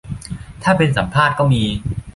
[0.63, 1.63] ถ้าเป็นสัมภาษณ์ก็มี